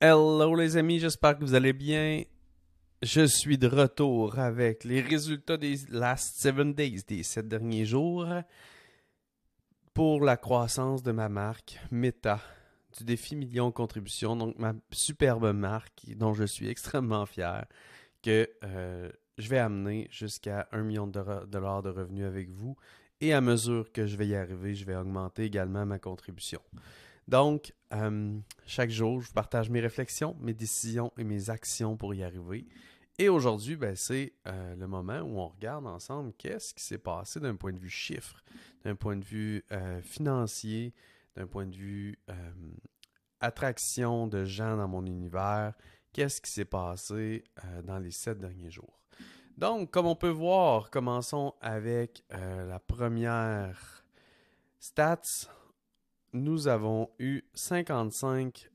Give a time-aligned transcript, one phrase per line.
[0.00, 2.22] Hello les amis, j'espère que vous allez bien.
[3.02, 8.28] Je suis de retour avec les résultats des last seven days, des sept derniers jours,
[9.94, 12.40] pour la croissance de ma marque Meta
[12.96, 17.66] du défi million contribution, donc ma superbe marque dont je suis extrêmement fier
[18.22, 22.76] que euh, je vais amener jusqu'à un million de dollars de revenus avec vous
[23.20, 26.60] et à mesure que je vais y arriver, je vais augmenter également ma contribution.
[27.28, 32.14] Donc, euh, chaque jour, je vous partage mes réflexions, mes décisions et mes actions pour
[32.14, 32.66] y arriver.
[33.18, 37.38] Et aujourd'hui, ben, c'est euh, le moment où on regarde ensemble qu'est-ce qui s'est passé
[37.38, 38.42] d'un point de vue chiffre,
[38.82, 40.94] d'un point de vue euh, financier,
[41.36, 42.18] d'un point de vue
[43.40, 45.74] attraction de gens dans mon univers,
[46.12, 47.44] qu'est-ce qui s'est passé
[47.84, 48.98] dans les sept derniers jours?
[49.56, 54.04] Donc, comme on peut voir, commençons avec la première
[54.80, 55.48] stats
[56.32, 58.70] nous avons eu 55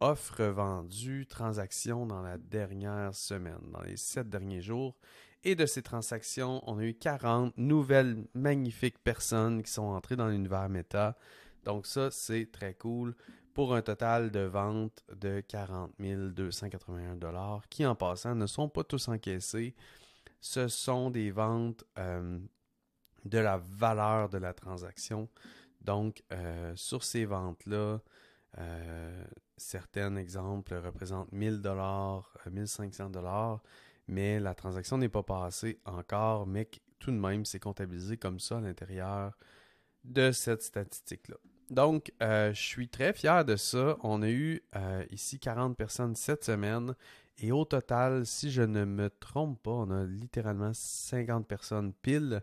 [0.00, 4.96] offres vendues, transactions dans la dernière semaine, dans les sept derniers jours.
[5.44, 10.28] Et de ces transactions, on a eu 40 nouvelles magnifiques personnes qui sont entrées dans
[10.28, 11.16] l'univers Meta.
[11.64, 13.14] Donc ça, c'est très cool
[13.54, 18.84] pour un total de ventes de 40 281 dollars qui, en passant, ne sont pas
[18.84, 19.74] tous encaissés.
[20.40, 22.38] Ce sont des ventes euh,
[23.24, 25.28] de la valeur de la transaction.
[25.84, 28.00] Donc, euh, sur ces ventes-là,
[28.58, 29.24] euh,
[29.56, 33.62] certains exemples représentent 1000 dollars, 1500 euh, dollars,
[34.06, 38.58] mais la transaction n'est pas passée encore, mais tout de même, c'est comptabilisé comme ça
[38.58, 39.36] à l'intérieur
[40.04, 41.36] de cette statistique-là.
[41.70, 43.96] Donc, je suis très fier de ça.
[44.02, 44.62] On a eu
[45.10, 46.94] ici 40 personnes cette semaine.
[47.38, 52.42] Et au total, si je ne me trompe pas, on a littéralement 50 personnes pile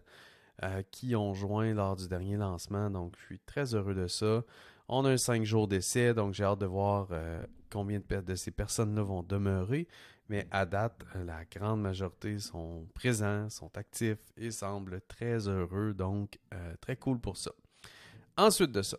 [0.61, 2.89] euh, qui ont joint lors du dernier lancement.
[2.89, 4.43] Donc, je suis très heureux de ça.
[4.89, 8.51] On a un 5 jours d'essai, donc j'ai hâte de voir euh, combien de, ces
[8.51, 9.88] personnes-là vont demeurer.
[10.27, 15.94] Mais à date, euh, la grande majorité sont présents, sont actifs et semblent très heureux.
[15.94, 16.38] Donc,
[16.81, 17.51] très cool pour ça.
[18.35, 18.97] Ensuite de ça,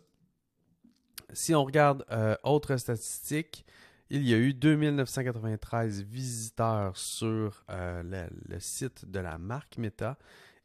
[1.31, 2.03] si on regarde
[2.41, 3.65] autres statistiques,
[4.09, 10.17] il y a eu 2993 visiteurs sur le, site de la marque Meta.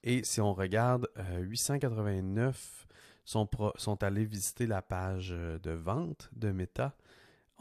[0.03, 1.09] Et si on regarde,
[1.41, 6.97] 889 euh, sont, sont allés visiter la page euh, de vente de Meta.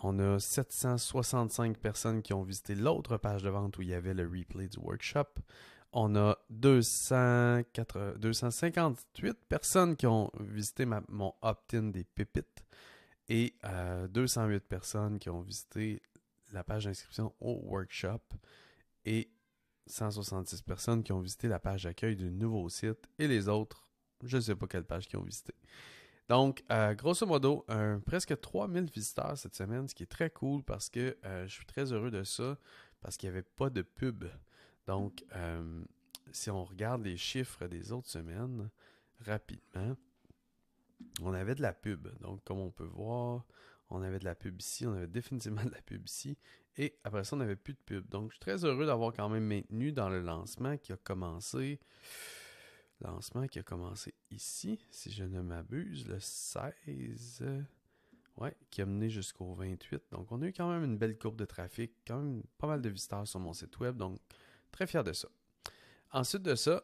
[0.03, 4.13] On a 765 personnes qui ont visité l'autre page de vente où il y avait
[4.13, 5.27] le replay du workshop.
[5.93, 12.65] On a 258 personnes qui ont visité mon opt-in des pépites
[13.29, 13.55] et
[14.09, 16.01] 208 euh, personnes qui ont visité
[16.51, 18.19] la page d'inscription au workshop.
[19.05, 19.29] Et
[19.87, 23.87] 166 personnes qui ont visité la page d'accueil du nouveau site et les autres,
[24.23, 25.53] je ne sais pas quelle page qui ont visité.
[26.27, 27.65] Donc, euh, grosso modo,
[28.05, 31.65] presque 3000 visiteurs cette semaine, ce qui est très cool parce que euh, je suis
[31.65, 32.57] très heureux de ça
[33.01, 34.25] parce qu'il n'y avait pas de pub.
[34.87, 35.83] Donc, euh,
[36.31, 38.69] si on regarde les chiffres des autres semaines
[39.19, 39.95] rapidement,
[41.21, 42.07] on avait de la pub.
[42.21, 43.45] Donc, comme on peut voir,
[43.89, 46.37] on avait de la pub ici, on avait définitivement de la pub ici.
[46.77, 48.07] Et après ça, on n'avait plus de pub.
[48.09, 51.79] Donc, je suis très heureux d'avoir quand même maintenu dans le lancement qui a commencé.
[53.01, 57.43] Lancement qui a commencé ici, si je ne m'abuse, le 16.
[58.37, 60.03] Ouais, qui a mené jusqu'au 28.
[60.11, 62.81] Donc, on a eu quand même une belle courbe de trafic, quand même pas mal
[62.81, 63.95] de visiteurs sur mon site web.
[63.95, 64.19] Donc,
[64.71, 65.29] très fier de ça.
[66.11, 66.83] Ensuite de ça,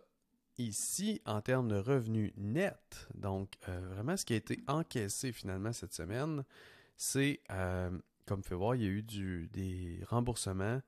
[0.58, 5.74] ici, en termes de revenus nets, donc euh, vraiment ce qui a été encaissé finalement
[5.74, 6.44] cette semaine,
[7.02, 7.90] c'est euh,
[8.28, 10.82] comme vous pouvez voir, il y a eu des remboursements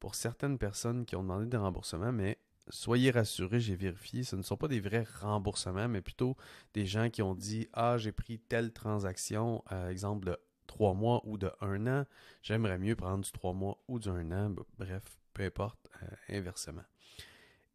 [0.00, 2.38] pour certaines personnes qui ont demandé des remboursements, mais
[2.70, 6.38] soyez rassurés, j'ai vérifié, ce ne sont pas des vrais remboursements, mais plutôt
[6.72, 11.20] des gens qui ont dit Ah, j'ai pris telle transaction, euh, exemple de trois mois
[11.26, 12.06] ou de un an,
[12.40, 16.84] j'aimerais mieux prendre du trois mois ou du un an, bref, peu importe, euh, inversement.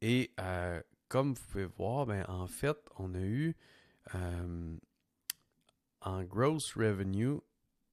[0.02, 0.34] Et
[1.10, 3.56] comme vous pouvez voir, ben, en fait, on a eu
[6.02, 7.40] en gross revenue,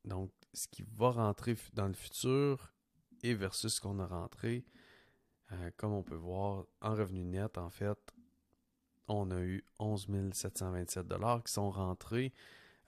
[0.04, 2.72] donc ce qui va rentrer dans le futur
[3.22, 4.64] et versus ce qu'on a rentré.
[5.52, 7.98] Euh, comme on peut voir, en revenu net, en fait,
[9.08, 11.06] on a eu 11 727
[11.44, 12.32] qui sont rentrés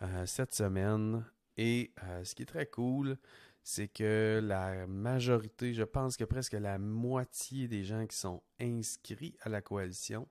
[0.03, 1.25] euh, cette semaine.
[1.57, 3.19] Et euh, ce qui est très cool,
[3.63, 9.37] c'est que la majorité, je pense que presque la moitié des gens qui sont inscrits
[9.43, 10.29] à la coalition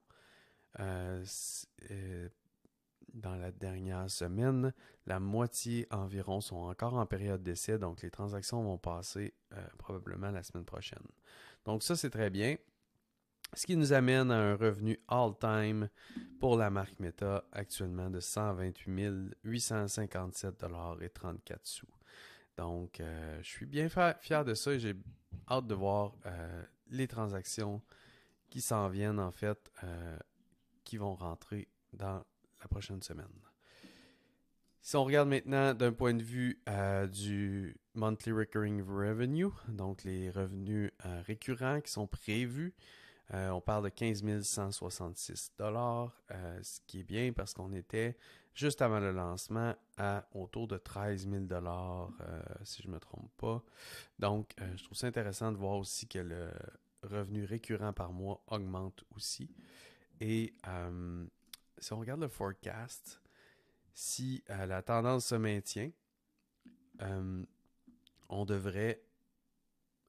[3.13, 4.74] dans la dernière semaine,
[5.06, 10.31] la moitié environ sont encore en période d'essai, donc les transactions vont passer euh, probablement
[10.31, 11.06] la semaine prochaine.
[11.66, 12.56] Donc ça, c'est très bien.
[13.54, 15.90] Ce qui nous amène à un revenu all-time
[16.40, 20.66] pour la marque Meta actuellement de 128 857
[21.02, 21.88] et 34 sous.
[22.56, 23.02] Donc,
[23.42, 24.96] je suis bien fier de ça et j'ai
[25.50, 26.13] hâte de voir
[26.88, 27.81] les transactions
[28.50, 29.69] qui s'en viennent, en fait,
[30.86, 32.24] qui vont rentrer dans
[32.62, 33.28] la prochaine semaine.
[34.84, 40.31] Si on regarde maintenant d'un point de vue euh, du monthly recurring revenue, donc les
[40.31, 42.74] revenus euh, récurrents qui sont prévus,
[43.34, 46.19] euh, on parle de 15 166 dollars,
[46.63, 48.18] ce qui est bien parce qu'on était
[48.56, 52.10] juste avant le lancement à autour de 13 000 dollars,
[52.63, 53.63] si je ne me trompe pas.
[54.19, 56.50] Donc, je trouve ça intéressant de voir aussi que le
[57.04, 59.50] revenu récurrent par mois augmente aussi.
[60.19, 60.54] Et
[61.81, 63.19] si on regarde le forecast,
[63.94, 65.92] si euh, la tendance se maintient,
[67.01, 67.44] euh,
[68.30, 69.01] on devrait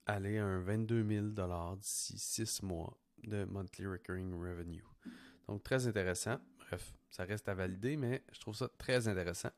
[0.06, 4.84] aller à un 22 000 d'ici 6 mois de monthly recurring revenue.
[5.48, 6.38] Donc, très intéressant.
[6.58, 9.50] Bref, ça reste à valider, mais je trouve ça très intéressant.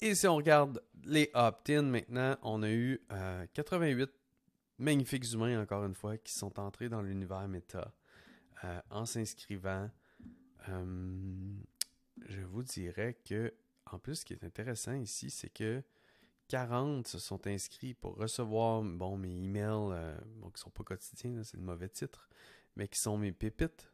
[0.00, 3.00] Et si on regarde les opt-in maintenant, on a eu
[3.54, 4.06] 88 euh,
[4.78, 7.92] magnifiques humains, encore une fois, qui sont entrés dans l'univers Meta
[8.90, 9.90] en s'inscrivant
[10.68, 13.52] je vous dirais que,
[13.86, 15.82] en plus, ce qui est intéressant ici, c'est que
[16.50, 20.82] 40 se sont inscrits pour recevoir bon, mes emails, euh, bon, qui ne sont pas
[20.82, 22.28] quotidiens, c'est le mauvais titre,
[22.74, 23.92] mais qui sont mes pépites.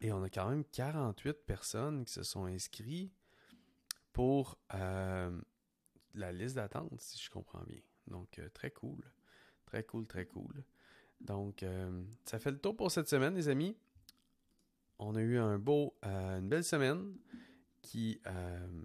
[0.00, 3.10] Et on a quand même 48 personnes qui se sont inscrits
[4.12, 5.40] pour euh,
[6.14, 7.80] la liste d'attente, si je comprends bien.
[8.06, 9.04] Donc, euh, très cool.
[9.66, 10.62] Très cool, très cool.
[11.20, 11.64] Donc,
[12.24, 13.76] ça fait le tour pour cette semaine, les amis.
[14.98, 17.16] On a eu beau, une belle semaine
[17.82, 18.84] qui, euh,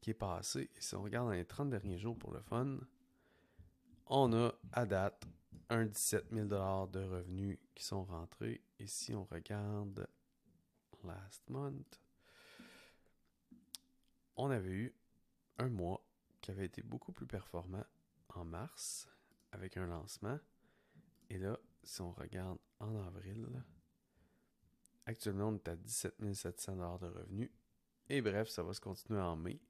[0.00, 0.70] qui est passé.
[0.76, 2.78] Et si on regarde dans les 30 derniers jours pour le fun,
[4.06, 5.24] on a à date
[5.70, 8.62] un 17 000 de revenus qui sont rentrés.
[8.78, 10.06] Et si on regarde
[11.02, 12.00] last month,
[14.36, 14.94] on avait eu
[15.58, 16.04] un mois
[16.40, 17.84] qui avait été beaucoup plus performant
[18.34, 19.08] en mars
[19.52, 20.38] avec un lancement.
[21.30, 23.46] Et là, si on regarde en avril,
[25.06, 27.50] actuellement on est à 17 700 de revenus
[28.08, 29.60] et bref, ça va se continuer en mai.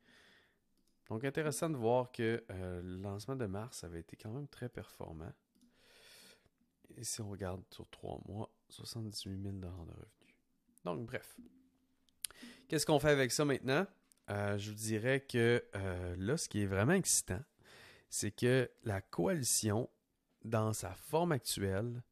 [1.08, 4.68] Donc intéressant de voir que euh, le lancement de mars avait été quand même très
[4.68, 5.32] performant.
[6.96, 10.34] Et si on regarde sur trois mois, 78 000 de revenus.
[10.84, 11.36] Donc bref.
[12.68, 13.86] Qu'est-ce qu'on fait avec ça maintenant?
[14.30, 17.42] Euh, je vous dirais que euh, là, ce qui est vraiment excitant,
[18.08, 19.88] c'est que la coalition,
[20.44, 22.02] dans sa forme actuelle,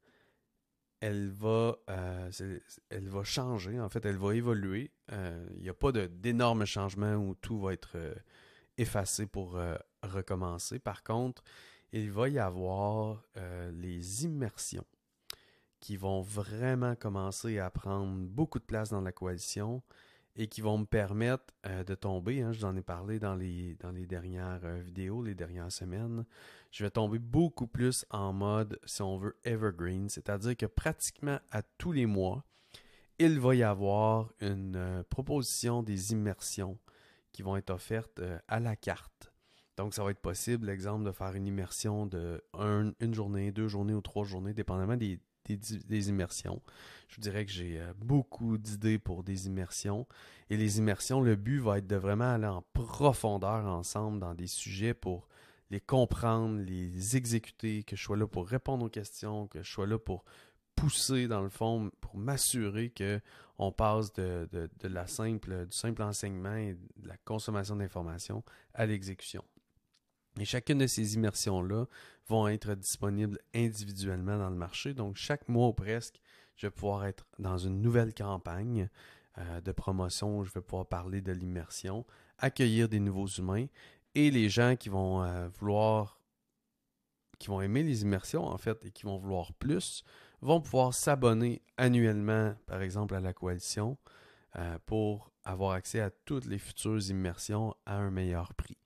[1.03, 2.31] elle va, euh,
[2.89, 4.93] elle va changer, en fait, elle va évoluer.
[5.11, 8.15] Euh, il n'y a pas d'énormes changements où tout va être euh,
[8.79, 9.59] effacé pour
[10.05, 10.79] recommencer.
[10.79, 11.43] Par contre,
[11.93, 13.23] il va y avoir
[13.73, 14.87] les immersions
[15.81, 19.83] qui vont vraiment commencer à prendre beaucoup de place dans la coalition
[20.37, 22.43] et qui vont me permettre euh, de tomber.
[22.43, 25.71] Hein, je vous en ai parlé dans les, dans les dernières euh, vidéos, les dernières
[25.71, 26.25] semaines.
[26.71, 31.63] Je vais tomber beaucoup plus en mode, si on veut, evergreen, c'est-à-dire que pratiquement à
[31.63, 32.45] tous les mois,
[33.19, 36.79] il va y avoir une euh, proposition des immersions
[37.33, 39.33] qui vont être offertes à la carte.
[39.79, 43.95] Donc, ça va être possible, exemple, de faire une immersion de une journée, deux journées
[43.95, 46.61] ou trois journées, dépendamment des, des, immersions.
[47.09, 50.07] Je vous dirais que j'ai euh, beaucoup d'idées pour des immersions.
[50.51, 54.47] Et les immersions, le but va être de vraiment aller en profondeur ensemble dans des
[54.47, 55.29] sujets pour
[55.71, 59.87] les comprendre, les exécuter, que je sois là pour répondre aux questions, que je sois
[59.87, 60.25] là pour
[60.75, 63.21] pousser dans le fond, pour m'assurer que
[63.59, 68.43] on passe de, de, la simple, du simple enseignement et de la consommation d'informations
[68.75, 69.45] à l'exécution.
[70.41, 71.87] Et chacune de ces immersions-là
[72.29, 74.95] vont être disponibles individuellement dans le marché.
[74.95, 76.21] Donc, chaque mois ou presque,
[76.57, 78.89] je vais pouvoir être dans une nouvelle campagne
[79.39, 82.07] euh, de promotion où je vais pouvoir parler de l'immersion,
[82.39, 83.67] accueillir des nouveaux humains
[84.15, 86.21] et les gens qui vont euh, vouloir,
[87.39, 90.05] qui vont aimer les immersions en fait et qui vont vouloir plus,
[90.43, 93.97] vont pouvoir s'abonner annuellement, par exemple, à la coalition
[94.57, 98.77] euh, pour avoir accès à toutes les futures immersions à un meilleur prix.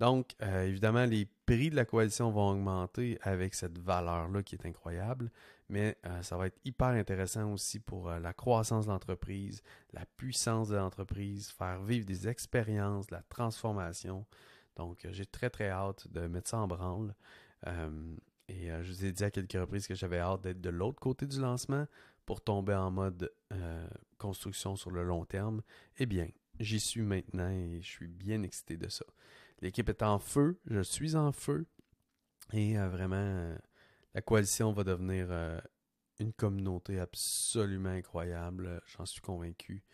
[0.00, 4.64] Donc, euh, évidemment, les prix de la coalition vont augmenter avec cette valeur-là qui est
[4.64, 5.30] incroyable,
[5.68, 9.62] mais euh, ça va être hyper intéressant aussi pour euh, la croissance de l'entreprise,
[9.92, 14.24] la puissance de l'entreprise, faire vivre des expériences, la transformation.
[14.76, 17.12] Donc, j'ai très, très hâte de mettre ça en branle.
[18.48, 21.26] et je vous ai dit à quelques reprises que j'avais hâte d'être de l'autre côté
[21.26, 21.86] du lancement
[22.24, 23.32] pour tomber en mode
[24.18, 25.62] construction sur le long terme.
[25.96, 26.28] Eh bien,
[26.60, 29.04] j'y suis maintenant et je suis bien excité de ça.
[29.60, 31.66] L'équipe est en feu, je suis en feu.
[32.52, 33.56] Et euh, vraiment, euh,
[34.14, 35.60] la coalition va devenir euh,
[36.18, 38.80] une communauté absolument incroyable.
[38.86, 39.84] J'en suis convaincu.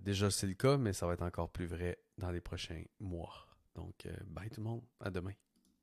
[0.00, 3.46] déjà, c'est le cas, mais ça va être encore plus vrai dans les prochains mois.
[3.74, 4.82] Donc, bye tout le monde.
[5.00, 5.32] À demain.